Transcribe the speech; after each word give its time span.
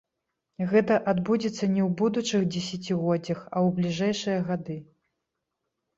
Гэта 0.71 0.95
адбудзецца 1.11 1.69
не 1.75 1.81
ў 1.83 1.85
будучых 2.01 2.41
дзесяцігоддзях, 2.55 3.39
а 3.55 3.65
ў 3.69 3.79
бліжэйшыя 3.79 4.39
гады. 4.49 4.77